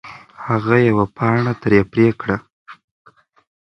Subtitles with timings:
[0.45, 2.37] هغه یوه پاڼه ترې پرې کړه.